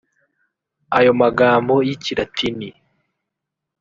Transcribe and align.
Ayo 0.97 1.11
magambo 1.21 1.73
y’ikiratini 1.87 2.69